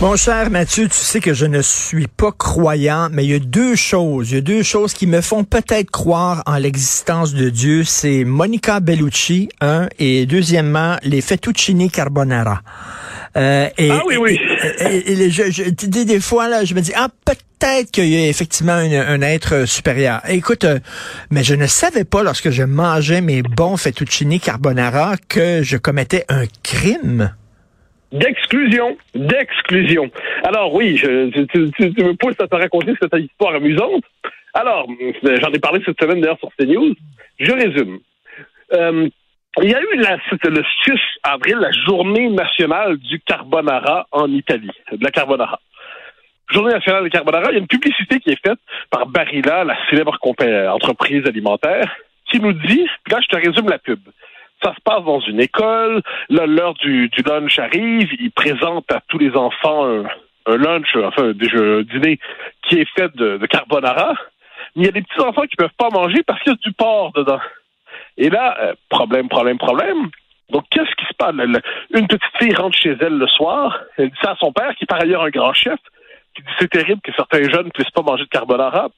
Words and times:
Mon 0.00 0.16
cher 0.16 0.50
Mathieu, 0.50 0.88
tu 0.88 0.96
sais 0.96 1.20
que 1.20 1.32
je 1.34 1.46
ne 1.46 1.62
suis 1.62 2.08
pas 2.08 2.32
croyant, 2.32 3.08
mais 3.12 3.24
il 3.24 3.30
y 3.30 3.34
a 3.34 3.38
deux 3.38 3.76
choses. 3.76 4.32
Il 4.32 4.34
y 4.34 4.38
a 4.38 4.40
deux 4.40 4.64
choses 4.64 4.92
qui 4.92 5.06
me 5.06 5.20
font 5.20 5.44
peut-être 5.44 5.90
croire 5.90 6.42
en 6.46 6.56
l'existence 6.56 7.32
de 7.32 7.48
Dieu. 7.48 7.84
C'est 7.84 8.24
Monica 8.24 8.80
Bellucci, 8.80 9.48
un, 9.60 9.88
et 10.00 10.26
deuxièmement, 10.26 10.96
les 11.04 11.20
fettuccini 11.20 11.90
carbonara. 11.90 12.60
Euh, 13.36 13.68
et, 13.78 13.90
ah 13.90 14.02
oui, 14.06 14.16
oui. 14.16 14.38
Et, 14.80 15.12
et, 15.12 15.30
je, 15.30 15.50
je, 15.50 15.70
des, 15.70 16.04
des 16.04 16.20
fois, 16.20 16.48
là, 16.48 16.64
je 16.64 16.74
me 16.74 16.80
dis, 16.80 16.92
ah, 16.96 17.08
peut-être 17.24 17.92
qu'il 17.92 18.08
y 18.08 18.16
a 18.16 18.28
effectivement 18.28 18.74
un, 18.74 19.22
être 19.22 19.64
supérieur. 19.64 20.20
Écoute, 20.28 20.64
euh, 20.64 20.80
mais 21.30 21.44
je 21.44 21.54
ne 21.54 21.66
savais 21.66 22.04
pas 22.04 22.24
lorsque 22.24 22.50
je 22.50 22.64
mangeais 22.64 23.20
mes 23.20 23.42
bons 23.42 23.76
fettuccini 23.76 24.40
carbonara 24.40 25.14
que 25.28 25.62
je 25.62 25.76
commettais 25.76 26.24
un 26.28 26.44
crime. 26.64 27.32
D'exclusion, 28.14 28.96
d'exclusion. 29.14 30.08
Alors 30.44 30.72
oui, 30.72 30.94
tu, 30.94 31.46
tu, 31.48 31.58
me 31.82 32.14
pousses 32.14 32.40
à 32.40 32.46
te 32.46 32.54
raconter 32.54 32.92
cette 33.00 33.12
histoire 33.18 33.56
amusante. 33.56 34.04
Alors, 34.54 34.86
j'en 35.22 35.50
ai 35.50 35.58
parlé 35.58 35.82
cette 35.84 36.00
semaine 36.00 36.20
d'ailleurs 36.20 36.38
sur 36.38 36.50
CNews. 36.56 36.94
Je 37.40 37.50
résume. 37.50 37.98
Euh, 38.72 39.08
il 39.62 39.70
y 39.70 39.74
a 39.74 39.80
eu 39.80 39.96
la, 39.96 40.16
le 40.44 40.64
6 40.84 40.92
avril 41.24 41.56
la 41.56 41.72
journée 41.72 42.28
nationale 42.28 42.98
du 42.98 43.18
carbonara 43.20 44.06
en 44.12 44.30
Italie, 44.30 44.70
de 44.92 45.02
la 45.02 45.10
carbonara. 45.10 45.60
Journée 46.50 46.72
nationale 46.72 47.02
du 47.02 47.10
carbonara, 47.10 47.50
il 47.50 47.54
y 47.54 47.56
a 47.56 47.60
une 47.60 47.66
publicité 47.66 48.20
qui 48.20 48.30
est 48.30 48.46
faite 48.46 48.60
par 48.90 49.06
Barilla, 49.06 49.64
la 49.64 49.76
célèbre 49.90 50.16
entreprise 50.70 51.26
alimentaire, 51.26 51.90
qui 52.30 52.38
nous 52.38 52.52
dit, 52.52 52.86
là 53.10 53.18
je 53.20 53.28
te 53.28 53.36
résume 53.36 53.68
la 53.68 53.78
pub, 53.78 54.00
ça 54.62 54.74
se 54.74 54.80
passe 54.82 55.04
dans 55.04 55.20
une 55.20 55.40
école. 55.40 56.02
l'heure 56.28 56.74
du, 56.74 57.08
du, 57.08 57.22
lunch 57.22 57.58
arrive. 57.58 58.08
Ils 58.18 58.30
présentent 58.30 58.90
à 58.90 59.00
tous 59.08 59.18
les 59.18 59.34
enfants 59.36 59.84
un, 60.46 60.56
lunch, 60.56 60.96
enfin, 60.96 61.28
un 61.28 61.32
dîner 61.82 62.18
qui 62.62 62.80
est 62.80 62.88
fait 62.96 63.14
de, 63.14 63.44
carbonara. 63.46 64.14
Mais 64.76 64.82
il 64.82 64.86
y 64.86 64.88
a 64.88 64.92
des 64.92 65.02
petits 65.02 65.20
enfants 65.20 65.42
qui 65.42 65.56
peuvent 65.56 65.68
pas 65.76 65.90
manger 65.90 66.22
parce 66.26 66.40
qu'il 66.42 66.52
y 66.52 66.54
a 66.54 66.58
du 66.58 66.72
porc 66.72 67.12
dedans. 67.14 67.40
Et 68.16 68.30
là, 68.30 68.56
euh, 68.60 68.74
problème, 68.88 69.28
problème, 69.28 69.58
problème. 69.58 70.08
Donc, 70.50 70.64
qu'est-ce 70.70 70.94
qui 70.96 71.06
se 71.06 71.14
passe? 71.16 71.34
une 71.90 72.06
petite 72.06 72.36
fille 72.38 72.54
rentre 72.54 72.76
chez 72.76 72.96
elle 73.00 73.18
le 73.18 73.26
soir. 73.26 73.80
Elle 73.96 74.10
dit 74.10 74.16
ça 74.22 74.32
à 74.32 74.36
son 74.36 74.52
père, 74.52 74.74
qui 74.76 74.84
est 74.84 74.86
par 74.86 75.00
ailleurs 75.00 75.22
un 75.22 75.30
grand 75.30 75.52
chef, 75.52 75.78
qui 76.34 76.42
dit 76.42 76.48
c'est 76.58 76.70
terrible 76.70 77.00
que 77.02 77.12
certains 77.14 77.42
jeunes 77.42 77.66
ne 77.66 77.70
puissent 77.70 77.90
pas 77.90 78.02
manger 78.02 78.24
de 78.24 78.28
carbonara. 78.28 78.88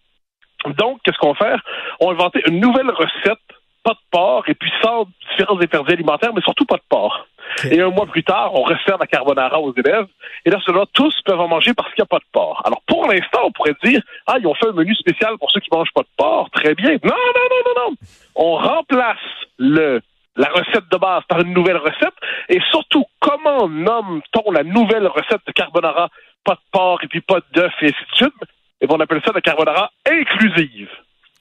Donc, 0.78 1.00
qu'est-ce 1.04 1.18
qu'on 1.18 1.34
fait? 1.34 1.54
On 2.00 2.10
a 2.10 2.12
inventé 2.12 2.42
une 2.46 2.60
nouvelle 2.60 2.90
recette 2.90 3.38
pas 3.86 3.92
de 3.92 4.06
porc 4.10 4.48
et 4.48 4.54
puis 4.54 4.72
sans 4.82 5.06
différents 5.30 5.60
interdits 5.60 5.92
alimentaires, 5.92 6.32
mais 6.34 6.42
surtout 6.42 6.64
pas 6.64 6.74
de 6.76 6.88
porc. 6.88 7.28
Et 7.70 7.80
un 7.80 7.90
mois 7.90 8.06
plus 8.06 8.24
tard, 8.24 8.52
on 8.54 8.64
resserre 8.64 8.98
la 8.98 9.06
carbonara 9.06 9.60
aux 9.60 9.72
élèves. 9.76 10.08
Et 10.44 10.50
là, 10.50 10.58
cela, 10.66 10.84
tous 10.92 11.14
peuvent 11.24 11.40
en 11.40 11.46
manger 11.46 11.72
parce 11.72 11.88
qu'il 11.94 12.02
n'y 12.02 12.06
a 12.06 12.14
pas 12.16 12.18
de 12.18 12.30
porc. 12.32 12.60
Alors, 12.64 12.82
pour 12.88 13.06
l'instant, 13.06 13.42
on 13.44 13.52
pourrait 13.52 13.76
dire, 13.84 14.02
ah, 14.26 14.38
ils 14.40 14.46
ont 14.48 14.54
fait 14.54 14.66
un 14.66 14.72
menu 14.72 14.92
spécial 14.96 15.38
pour 15.38 15.52
ceux 15.52 15.60
qui 15.60 15.68
mangent 15.70 15.94
pas 15.94 16.02
de 16.02 16.08
porc. 16.16 16.50
Très 16.50 16.74
bien. 16.74 16.94
Non, 17.04 17.20
non, 17.36 17.46
non, 17.52 17.62
non, 17.66 17.90
non. 17.90 17.96
On 18.34 18.56
remplace 18.56 19.28
le, 19.58 20.00
la 20.34 20.48
recette 20.48 20.90
de 20.90 20.96
base 20.96 21.22
par 21.28 21.40
une 21.40 21.52
nouvelle 21.52 21.76
recette. 21.76 22.16
Et 22.48 22.60
surtout, 22.72 23.04
comment 23.20 23.68
nomme-t-on 23.68 24.50
la 24.50 24.64
nouvelle 24.64 25.06
recette 25.06 25.46
de 25.46 25.52
carbonara? 25.52 26.08
Pas 26.44 26.54
de 26.54 26.66
porc 26.72 27.04
et 27.04 27.06
puis 27.06 27.20
pas 27.20 27.38
d'œuf 27.52 27.72
et 27.82 27.86
ainsi 27.86 28.04
de 28.10 28.16
suite. 28.16 28.40
Et 28.80 28.86
on 28.88 28.98
appelle 28.98 29.22
ça 29.24 29.30
la 29.32 29.40
carbonara 29.40 29.92
inclusive. 30.10 30.90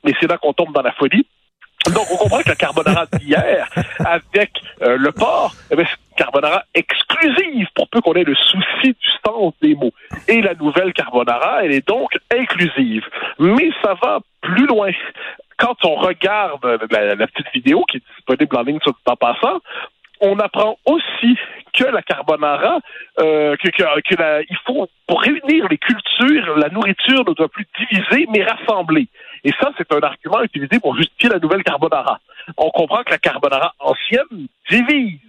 Et 0.07 0.13
c'est 0.19 0.29
là 0.29 0.37
qu'on 0.37 0.53
tombe 0.53 0.73
dans 0.73 0.83
la 0.83 0.91
folie. 0.91 1.25
Donc, 1.95 2.07
on 2.11 2.17
comprend 2.17 2.41
que 2.41 2.49
la 2.49 2.55
carbonara 2.55 3.05
d'hier, 3.13 3.69
avec 3.99 4.51
euh, 4.81 4.97
le 4.97 5.13
porc, 5.13 5.55
eh 5.71 5.75
une 5.75 5.85
carbonara 6.17 6.63
exclusive, 6.73 7.67
pour 7.73 7.87
peu 7.87 8.01
qu'on 8.01 8.13
ait 8.13 8.25
le 8.25 8.35
souci 8.35 8.89
du 8.89 9.09
sens 9.25 9.53
des 9.61 9.75
mots. 9.75 9.93
Et 10.27 10.41
la 10.41 10.55
nouvelle 10.55 10.91
carbonara, 10.91 11.63
elle 11.63 11.71
est 11.71 11.87
donc 11.87 12.09
inclusive. 12.37 13.05
Mais 13.39 13.69
ça 13.81 13.93
va 14.03 14.19
plus 14.41 14.67
loin. 14.67 14.91
Quand 15.57 15.85
on 15.85 15.95
regarde 15.95 16.65
la, 16.91 17.27
petite 17.27 17.47
vidéo 17.53 17.85
qui 17.89 17.97
est 17.97 18.03
disponible 18.17 18.57
en 18.57 18.63
ligne 18.63 18.79
sur 18.81 18.93
le 19.07 19.15
passant, 19.15 19.61
on 20.19 20.37
apprend 20.39 20.77
aussi 20.85 21.37
que 21.73 21.85
la 21.85 22.01
carbonara, 22.01 22.79
euh, 23.19 23.55
que, 23.57 23.69
que, 23.69 24.43
il 24.49 24.57
faut 24.65 24.87
pour 25.07 25.21
réunir 25.21 25.67
les 25.69 25.77
cultures, 25.77 26.57
la 26.57 26.69
nourriture 26.69 27.23
ne 27.25 27.33
doit 27.33 27.49
plus 27.49 27.67
diviser 27.79 28.27
mais 28.29 28.43
rassembler. 28.43 29.07
Et 29.45 29.51
ça, 29.61 29.69
c'est 29.77 29.93
un 29.93 29.99
argument 29.99 30.41
utilisé 30.41 30.79
pour 30.79 30.97
justifier 30.97 31.29
la 31.29 31.37
nouvelle 31.37 31.63
carbonara. 31.63 32.19
On 32.57 32.71
comprend 32.71 33.03
que 33.03 33.11
la 33.11 33.19
carbonara 33.19 33.75
ancienne 33.79 34.47
divise. 34.71 35.19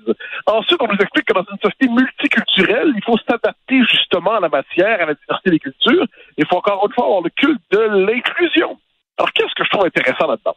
Ensuite, 0.47 0.81
on 0.81 0.87
nous 0.87 0.99
explique 0.99 1.27
que 1.27 1.34
dans 1.34 1.44
une 1.50 1.59
société 1.59 1.88
multiculturelle, 1.88 2.93
il 2.97 3.04
faut 3.04 3.19
s'adapter 3.28 3.82
justement 3.84 4.37
à 4.37 4.41
la 4.41 4.49
matière, 4.49 5.03
à 5.03 5.06
la 5.06 5.15
diversité 5.15 5.50
des 5.50 5.59
cultures. 5.59 6.06
Il 6.38 6.47
faut 6.47 6.56
encore 6.56 6.87
une 6.87 6.94
fois 6.94 7.04
avoir 7.04 7.21
le 7.21 7.28
culte 7.28 7.60
de 7.71 7.78
l'inclusion. 7.78 8.78
Alors, 9.19 9.31
qu'est-ce 9.34 9.54
que 9.54 9.65
je 9.65 9.69
trouve 9.69 9.84
intéressant 9.84 10.28
là-dedans? 10.28 10.56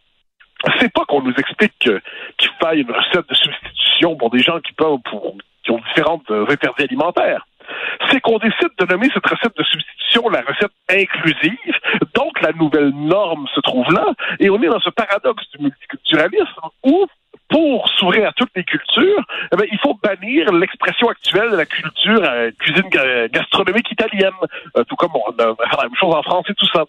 C'est 0.79 0.93
pas 0.93 1.03
qu'on 1.05 1.21
nous 1.21 1.35
explique 1.37 1.77
qu'il 1.79 2.49
faille 2.61 2.81
une 2.81 2.91
recette 2.91 3.27
de 3.27 3.35
substitution 3.35 4.15
pour 4.15 4.29
des 4.29 4.39
gens 4.39 4.61
qui 4.61 4.71
peuvent, 4.71 4.99
qui 5.63 5.71
ont 5.71 5.81
différentes 5.93 6.31
interdits 6.31 6.83
alimentaires 6.83 7.45
c'est 8.09 8.19
qu'on 8.21 8.37
décide 8.37 8.69
de 8.79 8.85
nommer 8.85 9.09
cette 9.13 9.25
recette 9.25 9.55
de 9.57 9.63
substitution 9.63 9.98
la 10.31 10.41
recette 10.41 10.71
inclusive. 10.89 11.75
Donc, 12.15 12.41
la 12.41 12.51
nouvelle 12.53 12.89
norme 12.89 13.47
se 13.53 13.59
trouve 13.61 13.91
là. 13.91 14.05
Et 14.39 14.49
on 14.49 14.61
est 14.61 14.67
dans 14.67 14.79
ce 14.79 14.89
paradoxe 14.89 15.43
du 15.51 15.63
multiculturalisme 15.63 16.61
où 16.83 17.05
pour 17.49 17.89
s'ouvrir 17.89 18.27
à 18.27 18.31
toutes 18.33 18.51
les 18.55 18.63
cultures, 18.63 19.25
eh 19.51 19.67
il 19.71 19.79
faut 19.79 19.95
bannir 20.03 20.51
l'expression 20.53 21.09
actuelle 21.09 21.49
de 21.49 21.55
la 21.55 21.65
culture 21.65 22.21
euh, 22.23 22.51
cuisine 22.59 22.87
gastronomique 23.31 23.91
italienne, 23.91 24.33
euh, 24.77 24.83
tout 24.83 24.95
comme 24.95 25.11
on 25.15 25.31
a 25.31 25.45
la 25.45 25.83
même 25.83 25.95
chose 25.95 26.13
en 26.13 26.21
France 26.21 26.45
et 26.49 26.53
tout 26.53 26.67
ça. 26.67 26.85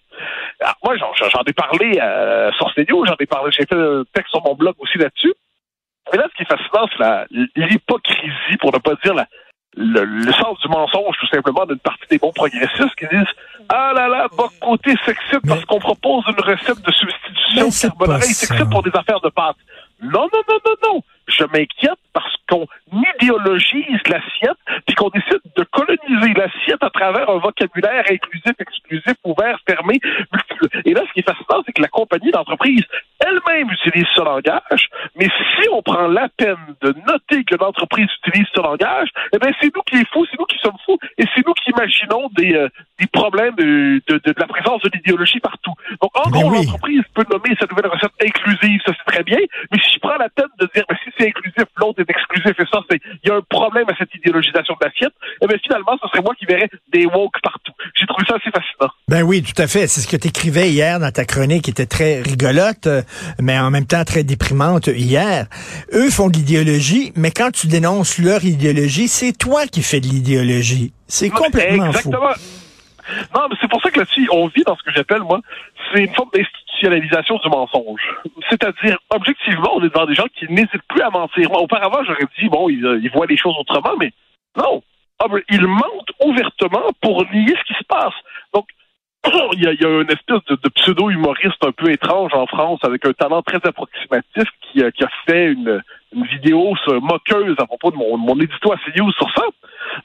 Alors, 0.60 0.76
moi, 0.84 0.96
j'en 0.96 1.42
ai 1.46 1.52
parlé 1.54 1.98
à 1.98 2.50
sur 2.58 2.70
j'en 2.76 3.16
ai 3.18 3.26
parlé, 3.26 3.50
j'ai 3.52 3.64
fait 3.64 3.74
un 3.74 4.02
texte 4.12 4.30
sur 4.30 4.42
mon 4.44 4.54
blog 4.54 4.74
aussi 4.78 4.98
là-dessus. 4.98 5.32
Mais 6.12 6.18
là, 6.18 6.26
ce 6.30 6.36
qui 6.36 6.42
est 6.42 6.46
fascinant, 6.46 6.88
c'est 6.96 7.36
l'hypocrisie, 7.56 8.56
pour 8.60 8.72
ne 8.72 8.78
pas 8.78 8.94
dire 9.02 9.14
la, 9.14 9.26
le, 9.76 10.32
sens 10.32 10.58
du 10.60 10.68
mensonge, 10.68 11.16
tout 11.20 11.28
simplement, 11.28 11.64
d'une 11.66 11.78
partie 11.78 12.06
des 12.10 12.18
bons 12.18 12.32
progressistes 12.32 12.94
qui 12.98 13.06
disent 13.06 13.34
Ah 13.68 13.92
là 13.94 14.08
là, 14.08 14.26
bas 14.36 14.48
côté 14.60 14.94
s'excite 15.04 15.46
parce 15.46 15.64
qu'on 15.64 15.78
propose 15.78 16.24
une 16.28 16.40
recette 16.40 16.80
de 16.82 16.92
substitution 16.92 17.88
carbonara, 17.88 18.18
il 18.18 18.34
s'excite 18.34 18.70
pour 18.70 18.82
des 18.82 18.90
affaires 18.94 19.20
de 19.20 19.28
pâte. 19.28 19.56
Non, 20.02 20.28
non, 20.32 20.40
non, 20.48 20.58
non, 20.64 20.74
non. 20.82 21.02
Je 21.28 21.44
m'inquiète 21.44 22.00
parce 22.12 22.34
qu'on 22.48 22.66
idéologise 23.20 24.00
l'assiette, 24.08 24.58
puis 24.86 24.96
qu'on 24.96 25.10
décide 25.10 25.40
de 25.56 25.64
coloniser 25.64 26.32
l'assiette 26.34 26.82
à 26.82 26.90
travers 26.90 27.30
un 27.30 27.38
vocabulaire 27.38 28.04
inclusif, 28.10 28.54
exclusif, 28.58 29.14
ouvert, 29.24 29.58
fermé. 29.66 30.00
Et 30.84 30.94
là, 30.94 31.02
ce 31.06 31.12
qui 31.12 31.20
est 31.20 31.22
fascinant, 31.22 31.62
c'est 31.66 31.72
que 31.72 31.82
la 31.82 31.88
compagnie 31.88 32.30
d'entreprise 32.30 32.84
elle-même 33.20 33.70
utilise 33.70 34.06
ce 34.14 34.22
langage, 34.22 34.88
mais 35.16 35.26
si 35.26 35.68
on 35.72 35.82
prend 35.82 36.06
la 36.08 36.28
peine 36.28 36.56
de 36.80 36.94
noter 37.06 37.44
que 37.44 37.54
l'entreprise 37.56 38.08
utilise 38.24 38.46
ce 38.54 38.60
langage, 38.60 39.08
eh 39.32 39.38
bien, 39.38 39.50
c'est 39.60 39.74
nous 39.74 39.82
qui 39.82 39.96
est 39.96 40.08
fous, 40.10 40.26
c'est 40.30 40.38
nous 40.38 40.46
qui 40.46 40.58
sommes 40.58 40.78
fous, 40.86 40.98
et 41.18 41.24
c'est 41.34 41.46
nous 41.46 41.52
qui 41.54 41.70
imaginons 41.70 42.30
des, 42.32 42.54
euh, 42.54 42.68
des 42.98 43.06
problèmes 43.06 43.54
de, 43.56 44.00
de, 44.08 44.20
de, 44.24 44.34
la 44.36 44.46
présence 44.46 44.80
de 44.82 44.90
l'idéologie 44.94 45.40
partout. 45.40 45.74
Donc, 46.00 46.10
en 46.14 46.30
gros, 46.30 46.50
l'entreprise 46.50 47.02
peut 47.14 47.24
nommer 47.30 47.54
cette 47.58 47.70
nouvelle 47.70 47.90
recette 47.90 48.12
inclusive, 48.24 48.80
ça 48.86 48.92
c'est 48.96 49.12
très 49.12 49.22
bien, 49.22 49.38
mais 49.70 49.78
si 49.78 49.94
je 49.94 49.98
prends 50.00 50.16
la 50.16 50.28
peine 50.30 50.48
de 50.58 50.68
dire, 50.74 50.84
mais 50.90 50.96
si 51.04 51.10
c'est 51.18 51.28
inclusif, 51.28 51.64
l'autre 51.76 52.00
est 52.00 52.10
exclusif, 52.10 52.58
et 52.58 52.66
ça, 52.72 52.80
c'est, 52.90 53.00
il 53.22 53.28
y 53.28 53.32
a 53.32 53.36
un 53.36 53.42
problème 53.42 53.88
à 53.90 53.96
cette 53.96 54.14
idéologisation 54.14 54.74
de 54.80 54.86
l'assiette, 54.86 55.14
eh 55.42 55.46
bien, 55.46 55.58
finalement, 55.62 55.98
ce 56.02 56.08
serait 56.08 56.22
moi 56.22 56.34
qui 56.34 56.46
verrais 56.46 56.70
des 56.88 57.06
woke 57.06 57.40
partout. 57.42 57.69
J'ai 57.94 58.06
trouvé 58.06 58.24
ça 58.28 58.36
assez 58.36 58.50
fascinant. 58.50 58.90
Ben 59.08 59.22
oui, 59.22 59.42
tout 59.42 59.60
à 59.60 59.66
fait. 59.66 59.86
C'est 59.86 60.00
ce 60.00 60.08
que 60.08 60.16
tu 60.16 60.28
écrivais 60.28 60.70
hier 60.70 61.00
dans 61.00 61.10
ta 61.10 61.24
chronique, 61.24 61.64
qui 61.64 61.70
était 61.70 61.86
très 61.86 62.20
rigolote, 62.22 62.86
euh, 62.86 63.02
mais 63.40 63.58
en 63.58 63.70
même 63.70 63.86
temps 63.86 64.04
très 64.04 64.22
déprimante 64.22 64.88
hier. 64.88 65.46
Eux 65.92 66.10
font 66.10 66.28
de 66.28 66.36
l'idéologie, 66.36 67.12
mais 67.16 67.30
quand 67.30 67.50
tu 67.50 67.66
dénonces 67.66 68.18
leur 68.18 68.44
idéologie, 68.44 69.08
c'est 69.08 69.32
toi 69.32 69.66
qui 69.66 69.82
fais 69.82 70.00
de 70.00 70.06
l'idéologie. 70.06 70.92
C'est 71.06 71.30
complètement 71.30 71.86
exactement. 71.86 72.34
Non, 73.34 73.46
mais 73.50 73.56
c'est 73.60 73.68
pour 73.68 73.82
ça 73.82 73.90
que 73.90 73.98
là-dessus, 73.98 74.28
on 74.30 74.46
vit 74.48 74.62
dans 74.64 74.76
ce 74.76 74.82
que 74.82 74.92
j'appelle, 74.92 75.22
moi, 75.22 75.40
c'est 75.92 76.04
une 76.04 76.14
forme 76.14 76.30
d'institutionnalisation 76.32 77.38
du 77.42 77.48
mensonge. 77.48 78.02
C'est-à-dire, 78.48 78.98
objectivement, 79.10 79.70
on 79.74 79.84
est 79.84 79.88
devant 79.88 80.06
des 80.06 80.14
gens 80.14 80.26
qui 80.38 80.46
n'hésitent 80.50 80.86
plus 80.88 81.02
à 81.02 81.10
mentir. 81.10 81.50
auparavant, 81.52 82.04
j'aurais 82.04 82.26
dit, 82.38 82.48
bon, 82.48 82.68
ils, 82.68 83.10
voient 83.12 83.26
les 83.26 83.36
choses 83.36 83.54
autrement, 83.58 83.96
mais 83.98 84.12
non. 84.56 84.82
Ah, 85.22 85.26
ils 85.50 85.66
mentent 85.66 86.12
ouvertement 86.24 86.90
pour 87.02 87.24
nier 87.30 87.54
ce 87.54 87.64
qui 87.64 87.74
se 87.78 87.84
passe. 87.86 88.14
Donc, 88.54 88.66
il 89.52 89.62
y 89.62 89.66
a, 89.66 89.72
il 89.72 89.84
a 89.84 90.00
une 90.00 90.10
espèce 90.10 90.42
de, 90.48 90.68
pseudo-humoriste 90.70 91.62
un 91.62 91.72
peu 91.72 91.90
étrange 91.90 92.32
en 92.32 92.46
France 92.46 92.80
avec 92.82 93.04
un 93.04 93.12
talent 93.12 93.42
très 93.42 93.58
approximatif 93.62 94.44
qui, 94.62 94.82
qui 94.92 95.04
a 95.04 95.10
fait 95.26 95.52
une, 95.52 95.82
une 96.12 96.24
vidéo 96.24 96.74
moqueuse 97.02 97.54
à 97.58 97.66
propos 97.66 97.90
de 97.90 97.96
mon, 97.96 98.16
mon 98.16 98.40
édito 98.40 98.72
à 98.72 98.76
CNews 98.78 99.12
sur 99.12 99.30
ça. 99.34 99.44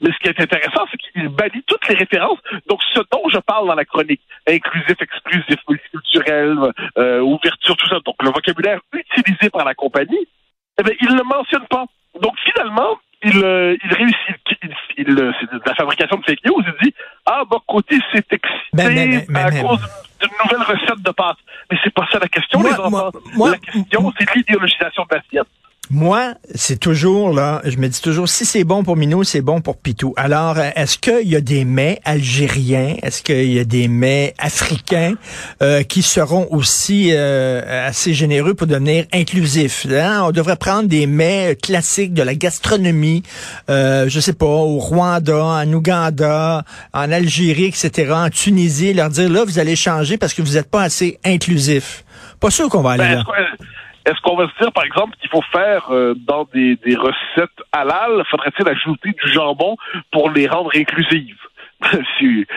Mais 0.02 0.10
ce 0.12 0.18
qui 0.18 0.28
est 0.28 0.40
intéressant, 0.40 0.84
c'est 0.90 0.98
qu'il 0.98 1.28
bannit 1.28 1.62
toutes 1.66 1.88
les 1.88 1.94
références. 1.94 2.38
Donc, 2.68 2.82
ce 2.94 3.00
dont 3.10 3.28
je 3.30 3.38
parle 3.38 3.68
dans 3.68 3.74
la 3.74 3.86
chronique, 3.86 4.20
inclusif, 4.46 4.96
exclusif, 5.00 5.58
multiculturel, 5.68 6.58
euh, 6.98 7.20
ouverture, 7.20 7.76
tout 7.76 7.88
ça, 7.88 8.00
donc 8.04 8.16
le 8.22 8.30
vocabulaire 8.30 8.80
utilisé 8.92 9.48
par 9.48 9.64
la 9.64 9.74
compagnie, 9.74 10.28
eh 10.78 10.82
bien, 10.82 10.92
il 11.00 11.08
ne 11.08 11.16
le 11.16 11.24
mentionne 11.24 11.66
pas. 11.70 11.86
Donc, 12.20 12.34
finalement, 12.44 12.98
il, 13.26 13.44
euh, 13.44 13.76
il 13.84 13.92
réussit, 13.94 14.36
il, 14.62 14.70
il, 14.98 15.32
c'est 15.40 15.50
de 15.52 15.60
la 15.66 15.74
fabrication 15.74 16.16
de 16.16 16.24
fake 16.24 16.44
news, 16.44 16.62
il 16.66 16.74
dit, 16.86 16.94
ah, 17.26 17.42
bah, 17.50 17.58
côté, 17.66 17.96
c'est 18.12 18.32
excité 18.32 18.70
Ben, 18.72 18.94
ben, 18.94 19.24
ben, 19.28 19.46
à 19.46 19.50
cause 19.50 19.80
d'une 20.20 20.30
nouvelle 20.44 20.66
recette 20.66 21.02
de 21.02 21.10
pâtes. 21.10 21.36
Mais 21.70 21.78
c'est 21.82 21.92
pas 21.92 22.06
ça 22.10 22.18
la 22.18 22.28
question, 22.28 22.60
Moi- 22.60 22.70
les 22.70 22.76
enfants. 22.78 22.90
moi- 22.90 23.10
moi- 23.34 23.50
la 23.50 23.58
question, 23.58 24.12
c'est 24.18 24.34
l'idéologisation 24.34 25.04
de 25.10 25.16
l'assiette. 25.16 25.48
Moi, 25.90 26.34
c'est 26.52 26.80
toujours 26.80 27.32
là, 27.32 27.62
je 27.64 27.76
me 27.76 27.88
dis 27.88 28.02
toujours, 28.02 28.28
si 28.28 28.44
c'est 28.44 28.64
bon 28.64 28.82
pour 28.82 28.96
Minou, 28.96 29.22
c'est 29.22 29.40
bon 29.40 29.60
pour 29.60 29.76
Pitou. 29.76 30.14
Alors, 30.16 30.58
euh, 30.58 30.70
est-ce 30.74 30.98
qu'il 30.98 31.28
y 31.28 31.36
a 31.36 31.40
des 31.40 31.64
mets 31.64 32.00
algériens, 32.04 32.96
est-ce 33.02 33.22
qu'il 33.22 33.52
y 33.52 33.60
a 33.60 33.64
des 33.64 33.86
mets 33.86 34.34
africains 34.38 35.14
euh, 35.62 35.84
qui 35.84 36.02
seront 36.02 36.48
aussi 36.50 37.10
euh, 37.12 37.86
assez 37.86 38.14
généreux 38.14 38.54
pour 38.54 38.66
devenir 38.66 39.04
inclusifs? 39.12 39.86
hein? 39.88 40.22
On 40.24 40.32
devrait 40.32 40.56
prendre 40.56 40.88
des 40.88 41.06
mets 41.06 41.56
classiques 41.62 42.14
de 42.14 42.22
la 42.22 42.34
gastronomie, 42.34 43.22
euh, 43.70 44.08
je 44.08 44.18
sais 44.18 44.32
pas, 44.32 44.46
au 44.46 44.78
Rwanda, 44.78 45.36
en 45.44 45.72
Ouganda, 45.72 46.64
en 46.92 47.12
Algérie, 47.12 47.66
etc., 47.66 48.12
en 48.12 48.30
Tunisie, 48.30 48.92
leur 48.92 49.10
dire, 49.10 49.30
là, 49.30 49.44
vous 49.44 49.60
allez 49.60 49.76
changer 49.76 50.18
parce 50.18 50.34
que 50.34 50.42
vous 50.42 50.54
n'êtes 50.54 50.68
pas 50.68 50.82
assez 50.82 51.20
inclusif. 51.24 52.04
Pas 52.40 52.50
sûr 52.50 52.68
qu'on 52.68 52.82
va 52.82 52.92
aller 52.92 53.04
Ben, 53.04 53.14
là. 53.14 53.24
Est-ce 54.06 54.20
qu'on 54.20 54.36
va 54.36 54.48
se 54.48 54.62
dire, 54.62 54.72
par 54.72 54.84
exemple, 54.84 55.16
qu'il 55.20 55.28
faut 55.28 55.42
faire 55.50 55.90
euh, 55.90 56.14
dans 56.16 56.44
des, 56.54 56.76
des 56.76 56.94
recettes 56.94 57.58
halal, 57.72 58.22
faudrait-il 58.30 58.68
ajouter 58.68 59.10
du 59.10 59.32
jambon 59.32 59.76
pour 60.12 60.30
les 60.30 60.46
rendre 60.46 60.70
inclusives? 60.76 61.40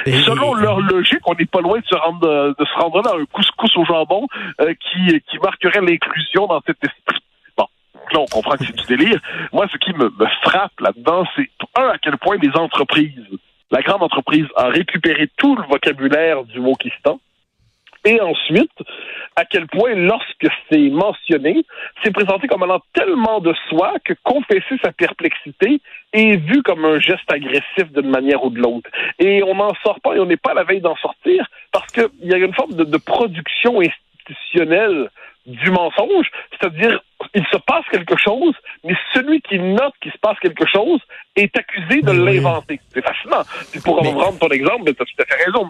Selon 0.05 0.53
leur 0.53 0.79
logique, 0.79 1.21
on 1.25 1.33
n'est 1.33 1.47
pas 1.47 1.61
loin 1.61 1.79
de 1.79 1.85
se 1.85 1.95
rendre 1.95 2.27
euh, 2.27 2.53
de 2.57 2.65
se 2.65 2.73
rendre 2.79 3.01
là, 3.01 3.13
un 3.19 3.25
couscous 3.25 3.75
au 3.77 3.83
jambon 3.83 4.27
euh, 4.61 4.73
qui, 4.75 5.19
qui 5.27 5.39
marquerait 5.39 5.81
l'inclusion 5.81 6.45
dans 6.45 6.61
cet 6.67 6.77
esprit. 6.83 7.19
Bon, 7.57 7.65
là, 8.13 8.19
on 8.19 8.25
comprend 8.27 8.55
que 8.55 8.65
c'est 8.65 8.75
du 8.75 8.85
délire. 8.85 9.19
Moi, 9.51 9.67
ce 9.71 9.77
qui 9.77 9.91
me, 9.93 10.05
me 10.05 10.27
frappe 10.43 10.79
là-dedans, 10.79 11.25
c'est 11.35 11.49
un, 11.75 11.87
à 11.89 11.97
quel 11.97 12.17
point 12.17 12.37
les 12.39 12.55
entreprises, 12.55 13.25
la 13.71 13.81
grande 13.81 14.03
entreprise 14.03 14.45
a 14.55 14.67
récupéré 14.67 15.29
tout 15.35 15.55
le 15.55 15.63
vocabulaire 15.63 16.43
du 16.43 16.59
Wokistan. 16.59 17.19
Et 18.05 18.19
ensuite, 18.21 18.71
à 19.35 19.45
quel 19.45 19.67
point, 19.67 19.93
lorsque 19.95 20.47
c'est 20.69 20.89
mentionné, 20.89 21.65
c'est 22.03 22.11
présenté 22.11 22.47
comme 22.47 22.63
allant 22.63 22.81
tellement 22.93 23.39
de 23.39 23.53
soi 23.69 23.93
que 24.03 24.13
confesser 24.23 24.77
sa 24.81 24.91
perplexité 24.91 25.81
est 26.13 26.37
vu 26.37 26.63
comme 26.63 26.85
un 26.85 26.99
geste 26.99 27.31
agressif 27.31 27.91
d'une 27.93 28.09
manière 28.09 28.43
ou 28.43 28.49
de 28.49 28.59
l'autre. 28.59 28.89
Et 29.19 29.43
on 29.43 29.55
n'en 29.55 29.73
sort 29.83 29.99
pas 30.01 30.15
et 30.15 30.19
on 30.19 30.25
n'est 30.25 30.37
pas 30.37 30.51
à 30.51 30.55
la 30.55 30.63
veille 30.63 30.81
d'en 30.81 30.95
sortir 30.95 31.47
parce 31.71 31.91
qu'il 31.91 32.09
y 32.23 32.33
a 32.33 32.37
une 32.37 32.53
forme 32.53 32.73
de, 32.73 32.83
de 32.83 32.97
production 32.97 33.79
institutionnelle 33.81 35.09
du 35.45 35.71
mensonge, 35.71 36.27
c'est-à-dire 36.51 36.99
il 37.33 37.45
se 37.51 37.57
passe 37.57 37.83
quelque 37.91 38.17
chose, 38.17 38.53
mais 38.83 38.93
celui 39.13 39.41
qui 39.41 39.57
note 39.59 39.93
qu'il 40.01 40.11
se 40.11 40.17
passe 40.17 40.37
quelque 40.39 40.65
chose 40.67 40.99
est 41.35 41.55
accusé 41.57 42.01
de 42.01 42.11
Oui. 42.11 42.35
l'inventer. 42.37 42.79
C'est 42.89 43.03
fascinant. 43.03 43.43
Puis 43.71 43.81
pour 43.81 44.01
Mais- 44.01 44.09
reprendre 44.09 44.39
ton 44.39 44.49
exemple, 44.49 44.85
tu 44.93 45.01
as 45.01 45.05
tout 45.05 45.21
à 45.21 45.25
fait 45.25 45.43
raison. 45.45 45.69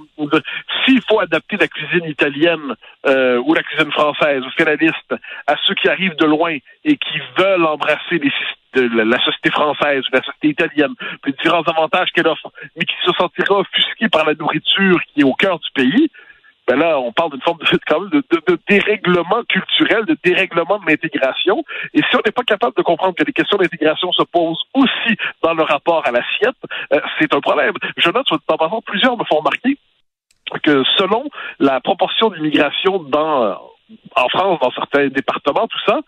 S'il 0.86 1.01
faut 1.07 1.19
adapter 1.19 1.57
la 1.57 1.68
cuisine 1.68 2.06
italienne 2.06 2.75
euh, 3.06 3.42
ou 3.45 3.54
la 3.54 3.63
cuisine 3.63 3.92
française 3.92 4.44
ou 4.45 4.50
finaliste 4.57 5.16
à 5.48 5.56
ceux 5.66 5.75
qui 5.75 5.88
arrivent 5.89 6.16
de 6.18 6.25
loin 6.25 6.57
et 6.83 6.98
qui 6.98 7.19
veulent 7.38 7.66
embrasser 7.66 8.19
les 8.19 8.30
syst- 8.30 8.56
de 8.75 8.81
la, 9.04 9.18
société 9.24 9.50
française 9.50 10.04
ou 10.12 10.16
la 10.16 10.21
société 10.21 10.50
italienne, 10.50 10.94
puis 11.24 11.31
les 11.31 11.38
différents 11.38 11.63
avantages 11.63 12.10
qu'elle 12.13 12.27
offre, 12.27 12.51
mais 12.75 12.86
qui 12.86 12.94
se 13.04 13.12
sentira 13.13 13.60
offusqué 13.62 14.10
par 14.10 14.25
la 14.27 14.36
nourriture 14.36 15.00
qui 15.12 15.21
est 15.21 15.24
au 15.24 15.33
cœur 15.33 15.57
du 15.57 15.69
pays, 15.74 16.12
ben 16.69 16.77
là, 16.77 17.00
on 17.00 17.12
parle 17.12 17.31
d'une 17.31 17.42
forme 17.42 17.57
de, 17.57 18.57
dérèglement 18.69 19.42
culturel, 19.50 20.06
de 20.06 20.16
dérèglement 20.24 20.77
de 20.77 20.86
l'intégration. 20.88 21.63
Et 21.95 22.01
si 22.01 22.16
on 22.16 22.21
n'est 22.24 22.31
pas 22.31 22.44
capable 22.44 22.75
de 22.77 22.83
comprendre 22.83 23.16
que 23.16 23.24
les 23.24 23.33
questions 23.33 23.57
d'intégration 23.57 24.12
se 24.12 24.21
posent 24.21 24.62
aussi 24.75 25.18
dans 25.42 25.56
le 25.56 25.63
rapport 25.63 26.06
à 26.06 26.12
l'assiette, 26.12 26.62
euh, 26.94 27.00
c'est 27.18 27.33
un 27.33 27.42
problème. 27.42 27.74
Je 27.98 28.12
note, 28.12 28.27
en 28.31 28.57
passant, 28.57 28.81
plusieurs 28.83 29.18
me 29.18 29.24
font 29.24 29.38
remarquer 29.38 29.80
que 30.62 30.83
selon 30.98 31.27
la 31.60 31.80
proportion 31.81 32.30
d'immigration 32.30 33.00
dans 33.00 33.44
euh, 33.45 33.54
en 34.16 34.30
France, 34.30 34.60
dans 34.62 34.71
certains 34.71 35.07
départements, 35.07 35.68
tout 35.68 35.81
ça, 35.88 36.01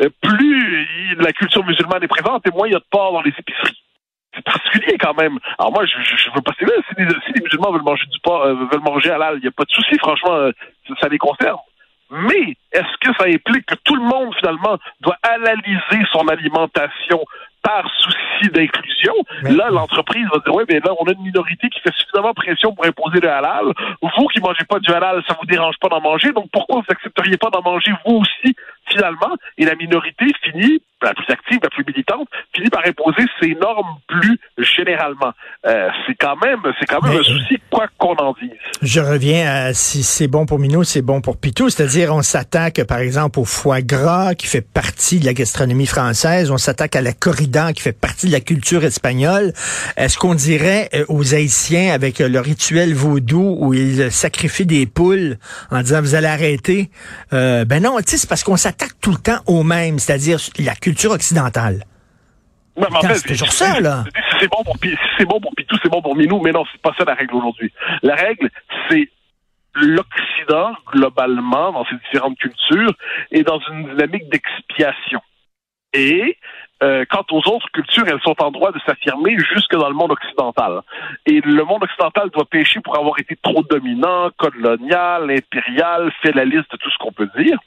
euh, 0.00 0.08
plus 0.22 1.14
la 1.18 1.32
culture 1.32 1.64
musulmane 1.64 2.02
est 2.02 2.08
présente 2.08 2.44
et 2.48 2.50
moins 2.50 2.66
il 2.66 2.72
y 2.72 2.76
a 2.76 2.80
de 2.80 2.84
porc 2.90 3.12
dans 3.12 3.22
les 3.22 3.32
épiceries. 3.38 3.80
C'est 4.34 4.44
particulier 4.44 4.98
quand 4.98 5.14
même. 5.14 5.38
Alors 5.58 5.72
moi, 5.72 5.84
je, 5.86 5.92
je, 6.02 6.16
je 6.16 6.30
veux 6.34 6.40
pas 6.42 6.52
si, 6.58 6.64
si 6.64 6.94
les, 6.98 7.08
si 7.26 7.32
les 7.34 7.42
musulmans 7.42 7.72
veulent 7.72 7.82
manger 7.82 8.06
du 8.06 8.18
porc, 8.20 8.42
euh, 8.42 8.54
veulent 8.70 8.80
manger 8.82 9.10
halal, 9.10 9.36
il 9.38 9.42
n'y 9.42 9.48
a 9.48 9.52
pas 9.52 9.64
de 9.64 9.70
souci, 9.70 9.96
franchement, 9.98 10.34
euh, 10.34 10.50
ça, 10.88 10.94
ça 11.02 11.08
les 11.08 11.18
concerne. 11.18 11.58
Mais 12.10 12.54
est-ce 12.72 12.96
que 13.00 13.12
ça 13.18 13.24
implique 13.26 13.66
que 13.66 13.74
tout 13.82 13.96
le 13.96 14.02
monde, 14.02 14.34
finalement, 14.36 14.76
doit 15.00 15.16
halaliser 15.22 16.04
son 16.12 16.28
alimentation 16.28 17.20
par 17.62 17.88
souci 17.98 18.50
d'inclusion? 18.52 19.14
Mais- 19.42 19.52
Là, 19.52 19.70
l'entreprise 19.70 20.26
va 20.32 20.38
dire, 20.40 20.54
ouais, 20.54 20.64
mais 20.68 20.80
là, 20.80 20.92
on 21.00 21.04
a 21.06 21.12
une 21.12 21.22
minorité 21.22 21.68
qui 21.70 21.80
fait 21.80 21.92
suffisamment 21.94 22.34
pression 22.34 22.74
pour 22.74 22.84
imposer 22.84 23.20
le 23.20 23.30
halal. 23.30 23.64
Vous 24.02 24.26
qui 24.28 24.40
mangez 24.40 24.64
pas 24.68 24.78
du 24.80 24.92
halal, 24.92 25.22
ça 25.26 25.34
vous 25.40 25.46
dérange 25.46 25.76
pas 25.80 25.88
d'en 25.88 26.00
manger, 26.00 26.32
donc 26.32 26.46
pourquoi 26.52 26.76
vous 26.80 26.86
accepteriez 26.92 27.36
pas 27.38 27.50
d'en 27.50 27.62
manger 27.62 27.92
vous 28.04 28.16
aussi, 28.18 28.54
finalement? 28.86 29.34
Et 29.58 29.64
la 29.64 29.74
minorité 29.74 30.26
finit, 30.42 30.82
la 31.04 31.14
plus 31.14 31.26
active, 31.32 31.58
la 31.62 31.70
plus 31.70 31.84
militante, 31.86 32.28
finit 32.54 32.70
par 32.70 32.82
imposer 32.86 33.26
ses 33.40 33.54
normes 33.54 33.96
plus 34.08 34.38
généralement. 34.58 35.32
Euh, 35.66 35.88
c'est 36.06 36.14
quand 36.14 36.36
même, 36.44 36.60
c'est 36.78 36.86
quand 36.86 37.02
même 37.02 37.12
Mais- 37.12 37.18
un 37.20 37.22
souci, 37.22 37.58
quoi 37.70 37.86
qu'on 37.98 38.14
en 38.16 38.34
dise. 38.40 38.50
Je 38.82 39.00
reviens 39.00 39.46
à 39.50 39.74
si 39.74 40.02
c'est 40.02 40.28
bon 40.28 40.46
pour 40.46 40.58
Minou, 40.58 40.84
c'est 40.84 41.02
bon 41.02 41.20
pour 41.20 41.36
Pitou. 41.36 41.68
C'est-à-dire, 41.70 42.14
on 42.14 42.22
s'attaque, 42.22 42.82
par 42.84 42.98
exemple, 42.98 43.38
au 43.38 43.44
foie 43.44 43.82
gras 43.82 44.34
qui 44.34 44.46
fait 44.46 44.60
partie 44.66 45.20
de 45.20 45.24
la 45.26 45.34
gastronomie 45.34 45.86
française. 45.86 46.50
On 46.50 46.58
s'attaque 46.58 46.96
à 46.96 47.02
la 47.02 47.12
corrida 47.12 47.72
qui 47.72 47.82
fait 47.82 47.92
partie 47.92 48.26
de 48.28 48.32
la 48.32 48.40
culture 48.40 48.84
espagnole. 48.84 49.52
Est-ce 49.96 50.18
qu'on 50.18 50.34
dirait 50.34 50.88
euh, 50.94 51.04
aux 51.08 51.34
Haïtiens 51.34 51.92
avec 51.92 52.20
euh, 52.20 52.28
le 52.28 52.40
rituel 52.40 52.94
vaudou 52.94 53.56
où 53.60 53.74
ils 53.74 54.10
sacrifient 54.10 54.66
des 54.66 54.86
poules 54.86 55.36
en 55.70 55.80
disant 55.82 56.00
vous 56.00 56.14
allez 56.14 56.26
arrêter? 56.26 56.90
Euh, 57.32 57.64
ben 57.64 57.82
non, 57.82 57.96
tu 57.98 58.04
sais, 58.12 58.16
c'est 58.18 58.28
parce 58.28 58.42
qu'on 58.44 58.56
s'attaque 58.56 58.92
tout 59.00 59.10
le 59.12 59.18
temps 59.18 59.38
au 59.46 59.62
même, 59.62 59.98
c'est-à-dire 59.98 60.38
la 60.58 60.74
culture 60.74 60.93
occidentale. 61.10 61.84
Ouais, 62.76 62.86
mais 62.90 62.96
en 62.96 63.00
Putain, 63.00 63.08
fait, 63.08 63.14
c'est 63.14 63.28
toujours 63.28 63.52
ça, 63.52 63.80
là. 63.80 64.04
Si 64.04 64.36
c'est 64.40 64.48
bon 64.48 64.64
pour 64.64 64.76
si 64.82 64.96
c'est 65.18 65.26
bon 65.26 65.40
pour 65.40 65.54
Pitou, 65.54 65.76
c'est 65.82 65.88
bon 65.88 66.02
pour 66.02 66.16
Minou, 66.16 66.40
mais 66.40 66.50
non, 66.50 66.64
c'est 66.72 66.82
pas 66.82 66.92
ça 66.98 67.04
la 67.04 67.14
règle 67.14 67.34
aujourd'hui. 67.34 67.72
La 68.02 68.16
règle, 68.16 68.50
c'est 68.88 69.08
l'Occident, 69.76 70.74
globalement, 70.92 71.72
dans 71.72 71.84
ses 71.84 71.96
différentes 71.96 72.38
cultures, 72.38 72.92
est 73.30 73.42
dans 73.42 73.60
une 73.70 73.90
dynamique 73.90 74.28
d'expiation. 74.28 75.20
Et 75.92 76.36
euh, 76.82 77.04
quant 77.08 77.24
aux 77.30 77.48
autres 77.48 77.70
cultures, 77.72 78.04
elles 78.08 78.20
sont 78.22 78.34
en 78.40 78.50
droit 78.50 78.72
de 78.72 78.80
s'affirmer 78.84 79.36
jusque 79.38 79.74
dans 79.74 79.88
le 79.88 79.94
monde 79.94 80.10
occidental. 80.10 80.80
Et 81.26 81.40
le 81.40 81.64
monde 81.64 81.84
occidental 81.84 82.30
doit 82.30 82.44
pécher 82.44 82.80
pour 82.80 82.98
avoir 82.98 83.18
été 83.20 83.36
trop 83.40 83.62
dominant, 83.62 84.30
colonial, 84.36 85.30
impérial, 85.30 86.12
fait 86.22 86.32
la 86.32 86.44
liste 86.44 86.70
de 86.72 86.76
tout 86.76 86.90
ce 86.90 86.98
qu'on 86.98 87.12
peut 87.12 87.30
dire. 87.38 87.58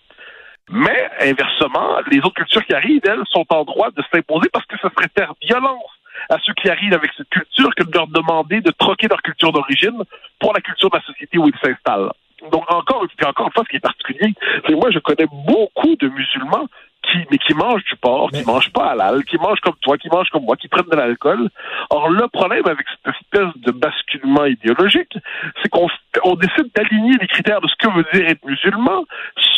Mais, 0.69 1.09
inversement, 1.21 1.99
les 2.11 2.19
autres 2.19 2.35
cultures 2.35 2.65
qui 2.65 2.73
arrivent, 2.73 3.01
elles, 3.05 3.23
sont 3.31 3.45
en 3.49 3.63
droit 3.63 3.89
de 3.91 4.03
s'imposer 4.11 4.49
parce 4.51 4.65
que 4.65 4.75
ce 4.81 4.87
serait 4.89 5.09
faire 5.17 5.33
violence 5.41 5.91
à 6.29 6.37
ceux 6.43 6.53
qui 6.53 6.69
arrivent 6.69 6.93
avec 6.93 7.11
cette 7.15 7.29
culture 7.29 7.73
que 7.75 7.83
de 7.83 7.91
leur 7.93 8.07
demander 8.07 8.59
de 8.59 8.71
troquer 8.71 9.07
leur 9.07 9.21
culture 9.21 9.51
d'origine 9.51 10.03
pour 10.39 10.53
la 10.53 10.61
culture 10.61 10.89
de 10.89 10.97
la 10.97 11.03
société 11.03 11.37
où 11.37 11.47
ils 11.47 11.59
s'installent. 11.63 12.11
Donc, 12.51 12.71
encore, 12.71 13.05
puis 13.15 13.25
encore 13.25 13.47
une 13.47 13.53
fois, 13.53 13.63
ce 13.63 13.69
qui 13.69 13.77
est 13.77 13.79
particulier, 13.79 14.33
c'est 14.67 14.75
moi, 14.75 14.91
je 14.91 14.99
connais 14.99 15.27
beaucoup 15.31 15.95
de 15.95 16.07
musulmans 16.07 16.67
qui, 17.03 17.19
mais 17.31 17.37
qui 17.37 17.53
mangent 17.53 17.83
du 17.85 17.95
porc, 17.95 18.29
Mais- 18.31 18.39
qui 18.39 18.45
mangent 18.45 18.71
pas 18.71 18.91
halal, 18.91 19.23
qui 19.23 19.37
mangent 19.37 19.61
comme 19.61 19.75
toi, 19.81 19.97
qui 19.97 20.09
mangent 20.09 20.29
comme 20.29 20.43
moi, 20.43 20.55
qui 20.57 20.67
prennent 20.67 20.89
de 20.91 20.95
l'alcool. 20.95 21.49
Or, 21.89 22.09
le 22.09 22.27
problème 22.27 22.67
avec 22.67 22.85
cette 22.89 23.15
espèce 23.15 23.57
de 23.57 23.71
basculement 23.71 24.45
idéologique, 24.45 25.17
c'est 25.61 25.69
qu'on 25.69 25.87
on 26.23 26.35
décide 26.35 26.69
d'aligner 26.75 27.17
les 27.19 27.27
critères 27.27 27.61
de 27.61 27.67
ce 27.67 27.75
que 27.79 27.91
veut 27.93 28.05
dire 28.13 28.29
être 28.29 28.43
musulman 28.45 29.05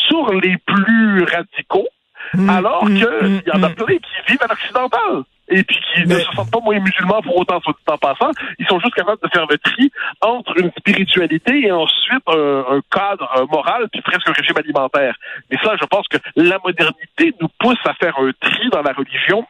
sur 0.10 0.34
les 0.34 0.58
plus 0.58 1.24
radicaux, 1.24 1.88
Hum, 2.38 2.50
alors 2.50 2.84
hum, 2.84 2.96
qu'il 2.96 3.08
hum, 3.08 3.42
y 3.48 3.52
en 3.52 3.64
a 3.64 3.70
plein 3.70 3.98
qui 3.98 4.12
vivent 4.32 4.44
à 4.44 4.48
l'occidental 4.48 5.24
et 5.48 5.64
puis 5.64 5.80
qui 5.80 6.02
ne 6.02 6.08
Mais- 6.14 6.20
se 6.22 6.32
sentent 6.34 6.52
pas 6.52 6.60
moins 6.60 6.80
musulmans 6.80 7.22
pour 7.24 7.38
autant, 7.38 7.60
soit 7.62 7.74
dit 7.74 7.92
en 7.92 7.98
passant. 7.98 8.30
Ils 8.60 8.68
sont 8.68 8.80
juste 8.80 8.94
capables 8.94 9.22
de 9.24 9.30
faire 9.30 9.48
le 9.50 9.58
tri 9.58 9.92
entre 10.22 10.54
une 10.60 10.70
spiritualité 10.78 11.66
et 11.66 11.72
ensuite 11.72 12.22
un, 12.28 12.66
un 12.70 12.82
cadre 12.92 13.48
moral 13.50 13.88
puis 13.92 14.02
presque 14.02 14.30
un 14.30 14.34
régime 14.34 14.58
alimentaire. 14.58 15.16
Et 15.50 15.58
ça, 15.64 15.76
je 15.82 15.86
pense 15.88 16.08
que 16.08 16.18
la 16.36 16.60
modernité 16.64 17.34
nous 17.42 17.50
pousse 17.60 17.80
à 17.86 17.94
faire 17.96 18.16
un 18.20 18.30
tri 18.40 18.70
dans 18.70 18.84
la 18.84 18.92
religion 18.94 19.44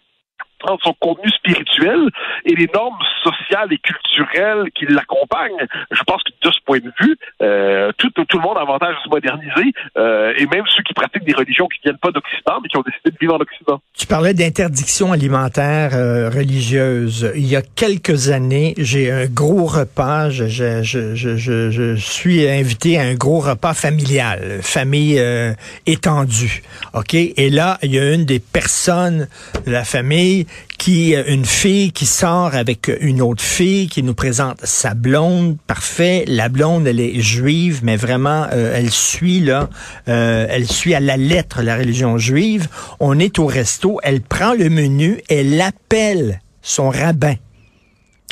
entre 0.63 0.83
son 0.83 0.95
contenu 0.99 1.29
spirituel 1.29 2.09
et 2.45 2.55
les 2.55 2.69
normes 2.73 2.97
sociale 3.23 3.67
et 3.71 3.77
culturelle 3.77 4.69
qui 4.75 4.85
l'accompagne. 4.85 5.67
Je 5.91 6.03
pense 6.03 6.21
que 6.23 6.31
de 6.41 6.51
ce 6.51 6.59
point 6.65 6.79
de 6.79 6.91
vue, 6.99 7.17
euh, 7.41 7.91
tout, 7.97 8.09
tout 8.09 8.37
le 8.37 8.43
monde 8.43 8.57
a 8.57 8.61
avantage 8.61 8.95
à 8.99 9.03
se 9.03 9.09
moderniser, 9.09 9.73
euh, 9.97 10.33
et 10.37 10.45
même 10.47 10.63
ceux 10.75 10.83
qui 10.83 10.93
pratiquent 10.93 11.25
des 11.25 11.33
religions 11.33 11.67
qui 11.67 11.79
viennent 11.83 11.97
pas 11.97 12.11
d'Occident, 12.11 12.59
mais 12.61 12.69
qui 12.69 12.77
ont 12.77 12.83
décidé 12.83 13.11
de 13.11 13.17
vivre 13.19 13.35
en 13.35 13.39
Occident. 13.39 13.81
Tu 13.97 14.07
parlais 14.07 14.33
d'interdiction 14.33 15.11
alimentaire 15.11 15.91
euh, 15.93 16.29
religieuse. 16.29 17.31
Il 17.35 17.47
y 17.47 17.55
a 17.55 17.61
quelques 17.61 18.29
années, 18.29 18.73
j'ai 18.77 19.11
un 19.11 19.25
gros 19.25 19.65
repas, 19.65 20.29
je, 20.29 20.47
je, 20.47 20.83
je, 20.83 21.15
je, 21.15 21.71
je 21.71 21.95
suis 21.95 22.47
invité 22.47 22.99
à 22.99 23.03
un 23.03 23.15
gros 23.15 23.39
repas 23.39 23.73
familial, 23.73 24.59
famille 24.61 25.19
euh, 25.19 25.53
étendue. 25.85 26.63
OK? 26.93 27.13
Et 27.13 27.49
là, 27.49 27.77
il 27.83 27.93
y 27.93 27.99
a 27.99 28.13
une 28.13 28.25
des 28.25 28.39
personnes 28.39 29.27
de 29.65 29.71
la 29.71 29.83
famille 29.83 30.45
qui, 30.77 31.13
une 31.13 31.45
fille 31.45 31.91
qui 31.91 32.05
sort 32.05 32.55
avec 32.55 32.91
une 33.01 33.21
autre 33.21 33.43
fille, 33.43 33.87
qui 33.87 34.01
nous 34.01 34.13
présente 34.13 34.59
sa 34.63 34.93
blonde, 34.93 35.57
parfait. 35.67 36.23
La 36.27 36.49
blonde, 36.49 36.87
elle 36.87 36.99
est 36.99 37.19
juive, 37.19 37.81
mais 37.83 37.97
vraiment, 37.97 38.47
euh, 38.53 38.73
elle 38.75 38.91
suit 38.91 39.39
là, 39.39 39.69
euh, 40.07 40.47
elle 40.49 40.67
suit 40.67 40.93
à 40.93 40.99
la 40.99 41.17
lettre 41.17 41.61
la 41.61 41.77
religion 41.77 42.17
juive. 42.17 42.67
On 42.99 43.19
est 43.19 43.39
au 43.39 43.45
resto, 43.45 43.99
elle 44.03 44.21
prend 44.21 44.53
le 44.53 44.69
menu, 44.69 45.21
elle 45.29 45.59
appelle 45.61 46.39
son 46.61 46.89
rabbin. 46.89 47.35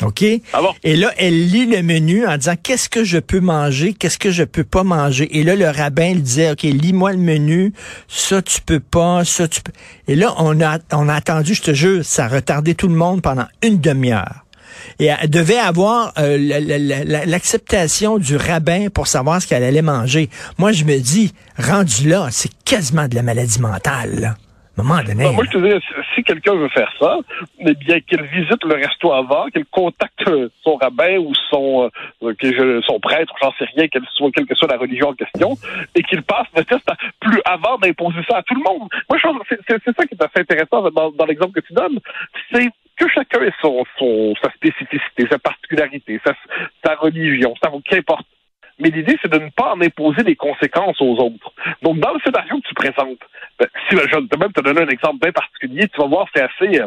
OK? 0.02 0.24
Ah? 0.52 0.60
Et 0.84 0.96
là, 0.96 1.12
elle 1.16 1.48
lit 1.50 1.66
le 1.66 1.82
menu 1.82 2.26
en 2.26 2.36
disant 2.36 2.54
qu'est-ce 2.62 2.88
que 2.88 3.04
je 3.04 3.18
peux 3.18 3.40
manger, 3.40 3.94
qu'est-ce 3.94 4.18
que 4.18 4.30
je 4.30 4.44
peux 4.44 4.64
pas 4.64 4.84
manger? 4.84 5.36
Et 5.36 5.42
là, 5.42 5.56
le 5.56 5.68
rabbin 5.68 6.06
il 6.06 6.22
disait 6.22 6.52
OK, 6.52 6.62
lis-moi 6.62 7.12
le 7.12 7.18
menu, 7.18 7.72
ça 8.06 8.40
tu 8.42 8.60
peux 8.60 8.80
pas, 8.80 9.24
ça 9.24 9.48
tu 9.48 9.60
peux. 9.60 9.72
Et 10.06 10.14
là, 10.14 10.34
on 10.38 10.60
a, 10.60 10.78
on 10.92 11.08
a 11.08 11.14
attendu, 11.14 11.54
je 11.54 11.62
te 11.62 11.74
jure, 11.74 12.04
ça 12.04 12.26
a 12.26 12.28
retardé 12.28 12.74
tout 12.74 12.88
le 12.88 12.94
monde 12.94 13.22
pendant 13.22 13.46
une 13.62 13.80
demi-heure. 13.80 14.44
Et 15.00 15.06
elle 15.06 15.30
devait 15.30 15.58
avoir 15.58 16.12
euh, 16.18 16.36
l'acceptation 17.26 18.18
du 18.18 18.36
rabbin 18.36 18.88
pour 18.88 19.06
savoir 19.06 19.42
ce 19.42 19.46
qu'elle 19.46 19.64
allait 19.64 19.82
manger. 19.82 20.28
Moi, 20.58 20.72
je 20.72 20.84
me 20.84 20.98
dis, 20.98 21.32
rendu 21.58 22.08
là, 22.08 22.28
c'est 22.30 22.50
quasiment 22.64 23.08
de 23.08 23.14
la 23.14 23.22
maladie 23.22 23.60
mentale. 23.60 24.20
Là. 24.20 24.36
Moment 24.76 25.02
donné. 25.02 25.30
moi, 25.32 25.44
je 25.44 25.58
te 25.58 25.58
dis, 25.58 25.84
si 26.18 26.24
quelqu'un 26.24 26.54
veut 26.54 26.68
faire 26.68 26.92
ça, 26.98 27.18
eh 27.60 27.74
bien, 27.74 28.00
qu'il 28.00 28.22
visite 28.22 28.64
le 28.64 28.74
resto 28.74 29.12
avant, 29.12 29.46
qu'il 29.46 29.64
contacte 29.66 30.28
son 30.62 30.76
rabbin 30.76 31.18
ou 31.18 31.32
son, 31.50 31.90
euh, 32.22 32.34
je, 32.42 32.80
son 32.82 32.98
prêtre, 32.98 33.32
j'en 33.40 33.52
sais 33.52 33.66
rien, 33.76 33.88
quelle, 33.88 34.02
soit, 34.12 34.30
quelle 34.32 34.46
que 34.46 34.54
soit 34.54 34.68
la 34.68 34.78
religion 34.78 35.08
en 35.08 35.14
question, 35.14 35.56
et 35.94 36.02
qu'il 36.02 36.22
passe 36.22 36.46
le 36.56 36.64
test 36.64 36.86
plus 37.20 37.40
avant 37.44 37.78
d'imposer 37.78 38.20
ça 38.28 38.38
à 38.38 38.42
tout 38.42 38.54
le 38.54 38.62
monde. 38.62 38.88
Moi, 39.08 39.18
c'est 39.48 39.96
ça 39.96 40.06
qui 40.06 40.14
est 40.14 40.22
assez 40.22 40.40
intéressant 40.40 40.90
dans, 40.90 41.10
dans 41.10 41.26
l'exemple 41.26 41.60
que 41.60 41.66
tu 41.66 41.72
donnes. 41.72 42.00
C'est 42.52 42.68
que 42.96 43.08
chacun 43.08 43.42
ait 43.42 43.52
son, 43.62 43.84
son, 43.98 44.34
sa 44.42 44.50
spécificité, 44.50 45.26
sa 45.30 45.38
particularité, 45.38 46.20
sa, 46.24 46.32
sa 46.84 46.94
religion, 46.96 47.54
ça, 47.62 47.70
qu'importe. 47.84 48.26
Mais 48.80 48.90
l'idée, 48.90 49.16
c'est 49.20 49.30
de 49.32 49.38
ne 49.38 49.50
pas 49.50 49.74
en 49.74 49.80
imposer 49.80 50.22
des 50.22 50.36
conséquences 50.36 51.00
aux 51.00 51.16
autres. 51.16 51.52
Donc, 51.82 51.98
dans 51.98 52.12
le 52.12 52.20
scénario 52.24 52.60
que 52.60 52.68
tu 52.68 52.74
présentes, 52.74 53.18
si 53.88 53.96
ben, 53.96 54.02
je 54.08 54.16
vais 54.16 54.38
même 54.38 54.52
te 54.52 54.60
donner 54.60 54.82
un 54.82 54.88
exemple 54.88 55.18
bien 55.20 55.32
particulier, 55.32 55.88
tu 55.88 56.00
vas 56.00 56.06
voir, 56.06 56.26
c'est 56.34 56.42
assez. 56.42 56.80
Euh, 56.80 56.86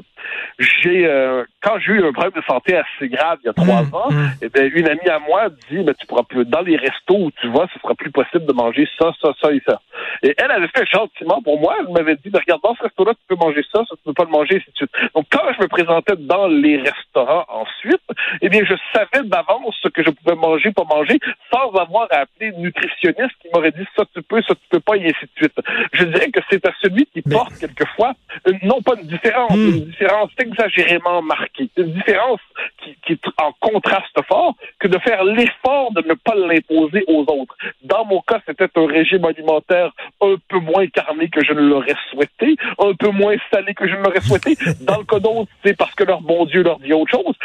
j'ai 0.60 1.06
euh, 1.06 1.44
quand 1.62 1.80
j'ai 1.80 1.94
eu 1.94 2.06
un 2.06 2.14
problème 2.14 2.34
de 2.36 2.46
santé 2.46 2.78
assez 2.78 3.10
grave 3.10 3.40
il 3.44 3.48
y 3.48 3.50
a 3.50 3.54
trois 3.54 3.84
mmh, 3.84 3.94
ans, 3.94 4.12
mmh. 4.12 4.30
et 4.44 4.50
bien, 4.50 4.70
une 4.74 4.88
amie 4.88 5.10
à 5.10 5.20
moi 5.20 5.50
dit, 5.70 5.84
ben, 5.84 5.94
tu 5.98 6.06
pourras 6.08 6.24
plus 6.24 6.46
dans 6.46 6.62
les 6.62 6.78
restos 6.78 7.18
où 7.18 7.32
tu 7.42 7.50
vas, 7.50 7.68
ce 7.74 7.80
sera 7.80 7.96
plus 7.96 8.12
possible 8.12 8.46
de 8.46 8.54
manger 8.54 8.88
ça, 8.98 9.12
ça, 9.22 9.34
ça 9.42 9.52
et 9.52 9.62
ça. 9.66 9.82
Et 10.24 10.34
elle 10.38 10.52
avait 10.52 10.68
fait 10.68 10.86
gentiment 10.86 11.42
pour 11.42 11.60
moi. 11.60 11.76
Elle 11.80 11.90
m'avait 11.92 12.16
dit, 12.16 12.30
regarde, 12.34 12.62
dans 12.64 12.76
ce 12.76 12.84
resto-là, 12.84 13.14
tu 13.14 13.22
peux 13.28 13.36
manger 13.36 13.64
ça, 13.74 13.80
ça, 13.90 13.96
tu 13.96 14.04
peux 14.06 14.14
pas 14.14 14.24
le 14.26 14.30
manger, 14.30 14.56
et 14.56 14.58
ainsi 14.58 14.72
de 14.72 14.76
suite. 14.76 14.92
Donc, 15.16 15.26
quand 15.32 15.42
je 15.58 15.62
me 15.62 15.68
présentais 15.68 16.16
dans 16.18 16.48
les 16.48 16.78
restaurants 16.78 17.46
ensuite, 17.50 18.02
eh 18.42 18.50
bien, 18.50 18.64
je 18.64 18.76
savais 18.94 19.26
d'avance 19.28 19.76
ce 19.82 19.88
que 19.90 20.04
je 20.04 20.10
pouvais 20.12 20.36
manger, 20.36 20.72
pas 20.72 20.84
manger, 20.84 21.20
sans 21.52 21.72
avoir 21.72 22.08
à 22.12 22.18
appeler 22.22 22.48
une 22.56 22.62
nutritionniste 22.64 23.36
qui 23.42 23.48
m'aurait 23.54 23.72
dit 23.72 23.86
ça 23.96 24.04
tu 24.14 24.22
peux, 24.22 24.42
ça 24.44 24.54
tu 24.56 24.62
peux 24.70 24.80
pas, 24.80 24.96
et 24.98 25.06
ainsi 25.06 25.26
de 25.26 25.30
suite. 25.38 25.58
Je 25.94 26.04
dirais 26.06 26.30
que 26.32 26.40
c'est 26.50 26.66
à 26.68 26.72
celui 26.82 27.06
qui 27.08 27.22
Mais- 27.26 27.34
porte 27.36 27.58
quelquefois, 27.60 28.14
une- 28.48 28.60
non 28.68 28.82
pas 28.82 28.94
une 29.02 29.08
différence, 29.08 29.52
Hmm. 29.56 29.70
une 29.78 29.86
différence 29.86 30.30
exagérément 30.38 31.22
marquée, 31.22 31.70
une 31.78 31.94
différence 31.94 32.40
qui, 32.82 32.96
qui 33.06 33.14
est 33.14 33.28
en 33.42 33.52
contraste 33.60 34.22
fort, 34.28 34.56
que 34.80 34.88
de 34.88 34.98
faire 35.00 35.24
l'effort 35.24 35.92
de 35.94 36.02
ne 36.08 36.14
pas 36.14 36.36
l'imposer 36.36 37.04
aux 37.08 37.22
autres. 37.22 37.56
Dans 37.84 38.06
mon 38.06 38.22
cas, 38.22 38.40
c'était 38.46 38.70
un 38.76 38.88
régime 38.88 39.26
alimentaire 39.26 39.92
un 40.22 40.36
peu 40.48 40.60
moins 40.60 40.88
carné 40.88 41.30
que 41.30 41.44
je 41.44 41.54
ne 41.54 41.62
l'aurais 41.62 41.96
souhaité, 42.10 42.56
un 42.80 42.94
peu 42.94 43.10
moins 43.10 43.36
salé 43.52 43.74
que 43.74 43.88
je 43.88 43.96
ne 43.96 44.04
l'aurais 44.04 44.22
souhaité. 44.22 44.58
Dans 44.82 44.98
le 44.98 45.06
cas 45.06 45.20
d'autres, 45.20 45.52
c'est 45.64 45.78
parce 45.78 45.96
que 45.96 46.04
leur 46.04 46.22
bon 46.22 46.46
Dieu 46.46 46.64
leur 46.64 46.80
dit 46.80 46.94
autre 46.94 47.12
chose. 47.12 47.36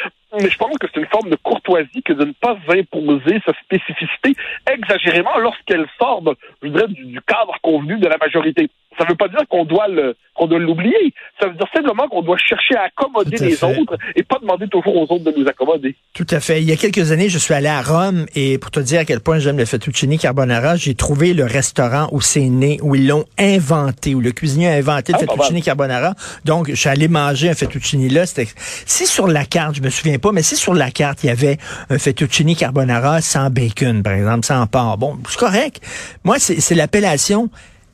Mais 0.40 0.50
je 0.50 0.59
pense 0.59 0.76
que 0.78 0.87
c'est 0.92 1.00
une 1.00 1.06
forme 1.06 1.30
de 1.30 1.37
courtoisie 1.37 2.02
que 2.04 2.12
de 2.12 2.25
ne 2.25 2.33
pas 2.33 2.56
imposer 2.68 3.40
sa 3.47 3.52
spécificité 3.64 4.35
exagérément 4.73 5.38
lorsqu'elle 5.38 5.87
sort, 5.99 6.23
de- 6.23 6.37
je 6.62 6.68
dirais, 6.68 6.88
du, 6.88 7.04
du 7.04 7.21
cadre 7.23 7.54
convenu 7.62 7.99
de 7.99 8.06
la 8.06 8.16
majorité. 8.18 8.68
Ça 8.99 9.04
ne 9.04 9.11
veut 9.11 9.14
pas 9.16 9.28
dire 9.28 9.42
qu'on 9.50 9.64
doit 9.66 9.88
le 9.88 10.16
qu'on 10.35 10.47
doit 10.47 10.59
l'oublier. 10.59 11.14
Ça 11.40 11.49
veut 11.49 11.54
dire 11.54 11.66
simplement 11.75 12.09
qu'on 12.09 12.21
doit 12.23 12.37
chercher 12.38 12.76
à 12.76 12.83
accommoder 12.85 13.40
à 13.40 13.45
les 13.47 13.52
fait. 13.52 13.78
autres 13.80 13.97
et 14.14 14.23
pas 14.23 14.38
demander 14.38 14.68
toujours 14.68 14.95
aux 14.97 15.02
autres 15.04 15.25
de 15.25 15.33
nous 15.38 15.47
accommoder. 15.49 15.97
Tout 16.14 16.26
à 16.30 16.40
fait. 16.40 16.61
Il 16.62 16.68
y 16.68 16.73
a 16.73 16.76
quelques 16.76 17.11
années, 17.12 17.28
je 17.30 17.38
suis 17.38 17.54
allé 17.54 17.68
à 17.68 17.80
Rome 17.83 18.26
et 18.35 18.59
pour 18.59 18.71
te 18.71 18.80
dire 18.80 19.00
à 19.00 19.04
quel 19.06 19.21
point 19.21 19.38
j'aime 19.38 19.56
le 19.59 19.64
fettuccine 19.64 20.18
carbonara, 20.18 20.76
j'ai 20.76 20.95
trouvé 20.95 21.33
le 21.35 21.45
restaurant 21.45 22.09
où 22.12 22.21
c'est 22.21 22.40
né, 22.49 22.78
où 22.83 22.95
ils 22.95 23.06
l'ont 23.06 23.25
inventé, 23.38 24.14
où 24.14 24.21
le 24.21 24.33
cuisinier 24.33 24.68
a 24.68 24.73
inventé 24.75 25.12
le 25.12 25.18
Ah, 25.21 25.26
fettuccine 25.26 25.62
carbonara. 25.62 26.14
Donc, 26.45 26.68
je 26.71 26.75
suis 26.75 26.88
allé 26.88 27.09
manger 27.09 27.49
un 27.50 27.54
fettuccine 27.54 28.06
là. 28.12 28.25
Si 28.26 29.06
sur 29.06 29.26
la 29.26 29.45
carte, 29.45 29.76
je 29.76 29.83
me 29.83 29.88
souviens 29.90 30.16
pas, 30.19 30.33
mais 30.33 30.43
si 30.43 30.57
sur 30.57 30.75
la 30.75 30.91
carte, 30.91 31.25
il 31.25 31.29
y 31.29 31.31
avait 31.31 31.59
un 31.91 31.99
fettuccine 31.99 32.55
carbonara 32.57 33.21
sans 33.21 33.51
bacon, 33.51 34.03
par 34.03 34.15
exemple, 34.15 34.45
sans 34.47 34.67
porc. 34.67 34.99
Bon, 34.99 35.19
c'est 35.29 35.39
correct. 35.39 35.81
Moi, 36.25 36.39
c'est, 36.39 36.61
c'est 36.61 36.75
l'appellation 36.75 37.51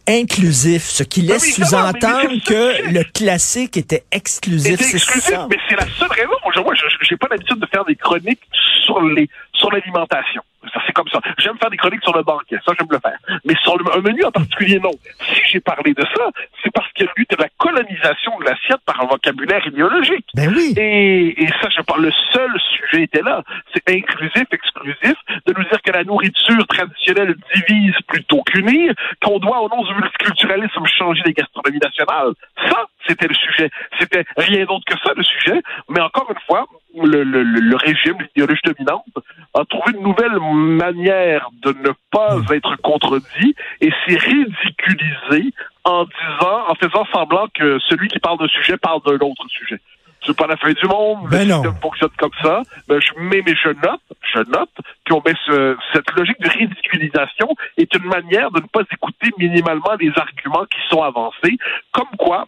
inclusif, 0.09 0.83
ce 0.85 1.03
qui 1.05 1.23
laisse 1.23 1.43
oui, 1.43 1.53
sous-entendre 1.53 2.29
c'est 2.45 2.53
que 2.53 2.93
le 2.93 3.05
classique 3.05 3.77
était 3.77 4.05
exclusif. 4.11 4.77
C'est 4.79 4.85
C'est 4.85 4.97
exclusif, 4.97 5.31
ça. 5.31 5.47
mais 5.49 5.57
c'est 5.69 5.77
la 5.77 5.87
seule 5.99 6.11
raison. 6.11 6.33
Moi, 6.65 6.75
je 6.75 6.83
j'ai 7.09 7.17
pas 7.17 7.29
l'habitude 7.31 7.59
de 7.59 7.67
faire 7.67 7.85
des 7.85 7.95
chroniques 7.97 8.41
sur 8.85 9.01
les 9.01 9.29
sur 9.63 9.71
l'alimentation. 9.71 10.43
Ça, 10.73 10.81
c'est 10.87 10.93
comme 10.93 11.09
ça. 11.09 11.21
J'aime 11.39 11.59
faire 11.59 11.71
des 11.71 11.77
chroniques 11.77 12.03
sur 12.03 12.17
le 12.17 12.23
banquet. 12.23 12.59
Ça, 12.65 12.73
j'aime 12.79 12.89
le 12.91 12.99
faire. 12.99 13.19
Mais 13.45 13.55
sur 13.63 13.77
le, 13.79 13.85
un 13.97 14.01
menu 14.01 14.25
en 14.25 14.31
particulier, 14.31 14.79
non. 14.79 14.93
Si 15.21 15.41
j'ai 15.51 15.61
parlé 15.61 15.93
de 15.95 16.05
ça, 16.15 16.31
c'est 16.63 16.71
parce 16.73 16.91
qu'il 16.93 17.07
y 17.07 17.09
a 17.09 17.13
eu 17.17 17.27
de 17.29 17.37
la 17.37 17.49
colonisation 17.59 18.39
de 18.39 18.45
l'assiette 18.45 18.81
par 18.87 19.01
un 19.01 19.07
vocabulaire 19.07 19.67
idéologique. 19.67 20.27
Ben 20.35 20.53
oui. 20.55 20.75
Et, 20.77 21.43
et 21.43 21.49
ça, 21.61 21.69
je 21.77 21.83
parle, 21.83 22.03
le 22.03 22.13
seul 22.33 22.51
sujet 22.77 23.05
était 23.05 23.23
là. 23.23 23.43
C'est 23.75 23.89
inclusif, 23.95 24.45
exclusif, 24.51 25.15
de 25.47 25.53
nous 25.57 25.65
dire 25.65 25.83
que 25.83 25.91
la 25.91 26.05
nourriture 26.05 26.67
traditionnelle 26.67 27.35
divise 27.55 27.97
plutôt 28.07 28.43
qu'unir, 28.43 28.95
qu'on 29.23 29.39
doit, 29.39 29.61
au 29.63 29.69
nom 29.69 29.83
du 29.83 29.95
multiculturalisme, 29.95 30.87
changer 30.87 31.23
les 31.27 31.33
gastronomies 31.33 31.81
nationales. 31.81 32.35
Ça, 32.69 32.87
c'était 33.07 33.29
le 33.29 33.35
sujet. 33.35 33.71
C'était 33.99 34.25
rien 34.37 34.65
d'autre 34.65 34.85
que 34.87 34.99
ça, 35.05 35.13
le 35.17 35.25
sujet. 35.25 35.61
Mais 35.89 36.01
encore 36.01 36.31
une 36.31 36.41
fois, 36.47 36.67
le, 36.95 37.23
le, 37.25 37.43
le- 37.43 37.77
régime, 37.77 38.17
l'idéologie 38.21 38.61
dominante, 38.65 39.05
a 39.55 39.65
trouvé 39.65 39.97
une 39.97 40.03
nouvelle 40.03 40.39
manière 40.41 41.49
de 41.63 41.71
ne 41.73 41.91
pas 42.11 42.37
être 42.55 42.77
contredit 42.83 43.55
et 43.81 43.91
s'est 44.07 44.19
ridiculisé 44.19 45.53
en 45.85 46.05
disant, 46.05 46.69
en 46.69 46.75
faisant 46.75 47.05
semblant 47.13 47.47
que 47.55 47.79
celui 47.89 48.09
qui 48.09 48.19
parle 48.19 48.39
d'un 48.39 48.49
sujet 48.49 48.77
parle 48.77 49.01
d'un 49.07 49.15
autre 49.27 49.47
sujet. 49.49 49.81
C'est 50.25 50.37
pas 50.37 50.47
la 50.47 50.57
fin 50.57 50.71
du 50.73 50.87
monde, 50.87 51.29
Ben 51.31 51.41
le 51.41 51.47
non. 51.51 51.63
système 51.63 51.81
fonctionne 51.83 52.11
comme 52.17 52.31
ça. 52.41 52.63
Ben, 52.89 53.01
je, 53.01 53.11
mais, 53.19 53.43
mais 53.45 53.57
je 53.57 53.69
note, 53.71 54.01
je 54.33 54.39
note 54.39 54.71
qu'on 55.11 55.21
met 55.27 55.35
ce- 55.47 55.77
cette 55.93 56.09
logique 56.17 56.41
de 56.41 56.49
ridiculisation 56.49 57.49
est 57.77 57.93
une 57.97 58.05
manière 58.05 58.53
de 58.53 58.61
ne 58.61 58.67
pas 58.67 58.83
écouter 58.93 59.31
minimalement 59.39 59.95
les 59.99 60.13
arguments 60.15 60.65
qui 60.67 60.79
sont 60.89 61.03
avancés, 61.03 61.59
comme 61.91 62.07
quoi 62.19 62.47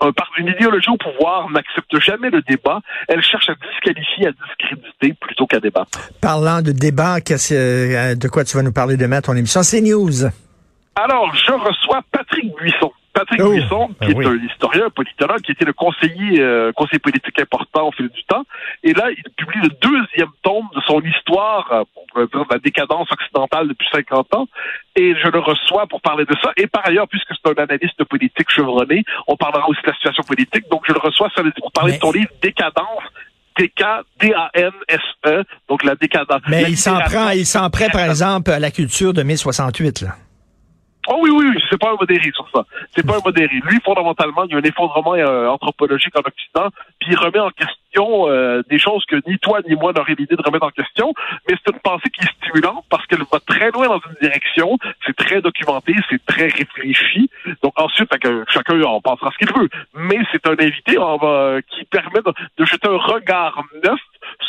un 0.00 0.12
par 0.12 0.30
une 0.38 0.48
idéologie 0.48 0.90
au 0.90 0.96
pouvoir 0.96 1.50
n'accepte 1.50 1.98
jamais 2.00 2.30
le 2.30 2.42
débat, 2.42 2.80
elle 3.08 3.22
cherche 3.22 3.48
à 3.48 3.54
disqualifier, 3.54 4.28
à 4.28 4.32
discréditer 4.32 5.14
plutôt 5.20 5.46
qu'à 5.46 5.60
débattre. 5.60 6.10
Parlant 6.20 6.62
de 6.62 6.72
débat, 6.72 7.18
euh, 7.52 8.14
de 8.14 8.28
quoi 8.28 8.44
tu 8.44 8.56
vas 8.56 8.62
nous 8.62 8.72
parler 8.72 8.96
demain 8.96 9.18
à 9.18 9.22
ton 9.22 9.34
émission? 9.34 9.62
C'est 9.62 9.80
News. 9.80 10.24
Alors, 10.94 11.34
je 11.34 11.52
reçois 11.52 12.00
Patrick 12.10 12.54
Buisson. 12.56 12.92
Patrick 13.24 13.40
Oh, 13.44 13.50
Buisson, 13.52 13.88
qui 14.02 14.10
est 14.10 14.14
oui. 14.14 14.26
un 14.26 14.36
historien, 14.46 14.86
un 14.86 14.90
politologue, 14.90 15.40
qui 15.42 15.52
était 15.52 15.64
le 15.64 15.72
conseiller, 15.72 16.40
euh, 16.40 16.72
conseiller 16.72 16.98
politique 16.98 17.38
important 17.40 17.88
au 17.88 17.92
fil 17.92 18.08
du 18.08 18.24
temps. 18.24 18.42
Et 18.82 18.92
là, 18.92 19.10
il 19.10 19.22
publie 19.36 19.60
le 19.62 19.68
deuxième 19.80 20.30
tome 20.42 20.66
de 20.74 20.80
son 20.86 21.00
histoire, 21.02 21.84
euh, 22.16 22.26
de 22.26 22.38
la 22.50 22.58
décadence 22.58 23.08
occidentale 23.12 23.68
depuis 23.68 23.86
50 23.92 24.34
ans. 24.34 24.46
Et 24.96 25.14
je 25.22 25.28
le 25.28 25.38
reçois 25.38 25.86
pour 25.86 26.00
parler 26.00 26.24
de 26.24 26.34
ça. 26.42 26.50
Et 26.56 26.66
par 26.66 26.86
ailleurs, 26.86 27.06
puisque 27.08 27.28
c'est 27.34 27.50
un 27.58 27.62
analyste 27.62 28.02
politique 28.04 28.50
chevronné, 28.50 29.04
on 29.28 29.36
parlera 29.36 29.68
aussi 29.68 29.80
de 29.82 29.88
la 29.88 29.94
situation 29.94 30.22
politique. 30.24 30.64
Donc, 30.70 30.82
je 30.88 30.92
le 30.92 30.98
reçois 31.00 31.28
pour 31.60 31.70
parler 31.72 31.92
Mais- 31.92 31.98
de 31.98 32.02
son 32.02 32.12
livre 32.12 32.30
Décadence. 32.42 33.02
DK, 33.58 33.84
D-A-N-S-E, 34.18 35.28
E, 35.28 35.44
donc 35.68 35.84
la 35.84 35.94
décadence. 35.94 36.40
Mais 36.48 36.62
La 36.62 36.68
il 36.70 36.76
s'en 36.78 36.98
prend, 37.00 37.28
il 37.30 37.44
s'en 37.46 37.68
prend, 37.70 37.88
par 37.90 38.04
exemple, 38.04 38.50
à 38.50 38.58
la 38.58 38.70
culture 38.70 39.12
de 39.12 39.22
mai 39.22 39.36
68, 39.36 40.00
là. 40.00 40.14
Oh 41.08 41.18
oui, 41.20 41.30
oui, 41.30 41.46
oui, 41.48 41.62
c'est 41.68 41.80
pas 41.80 41.90
un 41.90 41.96
modéré 41.96 42.30
sur 42.32 42.48
ça. 42.54 42.64
C'est 42.94 43.04
pas 43.04 43.16
un 43.16 43.20
modéré. 43.24 43.60
Lui, 43.64 43.80
fondamentalement, 43.84 44.44
il 44.44 44.52
y 44.52 44.54
a 44.54 44.58
un 44.58 44.62
effondrement 44.62 45.14
euh, 45.14 45.48
anthropologique 45.48 46.16
en 46.16 46.20
Occident, 46.20 46.68
puis 47.00 47.10
il 47.10 47.18
remet 47.18 47.40
en 47.40 47.50
question 47.50 48.28
euh, 48.28 48.62
des 48.70 48.78
choses 48.78 49.04
que 49.06 49.16
ni 49.26 49.36
toi 49.38 49.60
ni 49.68 49.74
moi 49.74 49.92
n'aurait 49.92 50.14
l'idée 50.16 50.36
de 50.36 50.42
remettre 50.42 50.64
en 50.64 50.70
question, 50.70 51.12
mais 51.48 51.56
c'est 51.56 51.72
une 51.72 51.80
pensée 51.80 52.08
qui 52.10 52.24
est 52.24 52.32
stimulante 52.38 52.84
parce 52.88 53.04
qu'elle 53.06 53.22
va 53.30 53.40
très 53.40 53.70
loin 53.72 53.88
dans 53.88 54.00
une 54.08 54.16
direction, 54.20 54.78
c'est 55.04 55.16
très 55.16 55.40
documenté, 55.40 55.94
c'est 56.08 56.24
très 56.24 56.46
réfléchi. 56.46 57.28
Donc 57.62 57.72
ensuite, 57.80 58.08
que 58.18 58.44
chacun 58.48 58.80
en 58.82 59.00
pensera 59.00 59.30
ce 59.32 59.38
qu'il 59.38 59.60
veut, 59.60 59.68
mais 59.94 60.18
c'est 60.30 60.46
un 60.46 60.52
invité 60.52 60.96
qui 61.68 61.84
permet 61.86 62.20
de 62.56 62.64
jeter 62.64 62.88
un 62.88 62.96
regard 62.96 63.60
neuf 63.84 63.98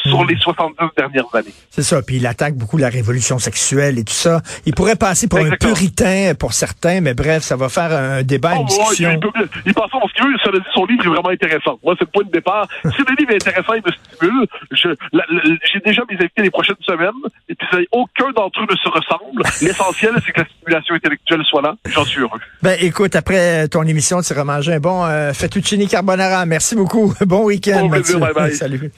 sur 0.04 0.26
les 0.26 0.38
70 0.38 0.76
dernières 0.98 1.34
années. 1.34 1.54
C'est 1.70 1.84
ça. 1.84 2.02
Puis 2.02 2.18
il 2.18 2.28
attaque 2.28 2.56
beaucoup 2.56 2.78
la 2.78 2.90
révolution 2.90 3.40
sexuelle 3.40 3.98
et 4.00 4.04
tout 4.04 4.14
ça. 4.14 4.42
Il 4.66 4.74
pourrait 4.74 4.96
passer 4.96 5.28
pour 5.28 5.40
un 5.40 5.52
puritain 5.52 6.34
pour 6.38 6.54
certains, 6.54 7.02
mais 7.02 7.14
bref, 7.14 7.44
ça 7.44 7.56
va 7.56 7.70
faire 7.70 7.92
un 7.92 8.24
débat, 8.24 8.56
une 8.56 8.68
oh, 8.70 8.92
il, 8.98 9.20
peut, 9.20 9.30
il 9.66 9.74
passe 9.74 9.90
ce 9.92 10.14
qu'il 10.14 10.26
veut. 10.26 10.38
Cela 10.44 10.60
dit, 10.60 10.66
son 10.74 10.86
livre 10.86 11.06
est 11.06 11.10
vraiment 11.10 11.30
intéressant. 11.30 11.80
Moi, 11.84 11.96
c'est 11.98 12.06
le 12.06 12.12
point 12.12 12.24
de 12.24 12.32
départ. 12.32 12.68
si 12.84 13.02
le 13.08 13.16
livre 13.18 13.32
est 13.32 13.48
intéressant, 13.48 13.74
il 13.74 13.84
me 13.86 13.92
stimule. 13.92 14.48
J'ai 14.72 15.80
déjà 15.86 16.02
mes 16.10 16.16
invités 16.16 16.42
les 16.42 16.52
prochaines 16.52 16.76
semaines, 16.82 17.12
et 17.50 17.56
puis 17.56 17.88
aucun 17.92 18.32
d'entre 18.32 18.62
eux 18.62 18.68
ne 18.70 18.76
se 18.76 18.90
ressemble. 18.90 19.44
L'essentiel, 19.62 20.14
c'est 20.26 20.32
que 20.32 20.42
la 20.42 20.48
stimulation 20.48 20.96
intellectuelle 20.96 21.44
soit 21.46 21.62
là. 21.62 21.76
J'en 21.86 22.06
suis 22.06 22.22
heureux. 22.22 22.40
Ben, 22.62 22.78
écoute, 22.80 23.16
après 23.16 23.68
ton 23.68 23.84
émission, 23.84 24.22
tu 24.22 24.34
iras 24.34 24.44
manger 24.44 24.74
un 24.74 24.80
bon 24.80 25.06
euh, 25.06 25.34
fettuccine 25.34 25.88
carbonara. 25.88 26.46
Merci 26.46 26.76
beaucoup. 26.76 27.14
Bon 27.24 27.46
week-end, 27.46 27.88
Mathieu. 27.88 28.18
Bye 28.18 28.34
bye. 28.34 28.54
Salut. 28.56 28.92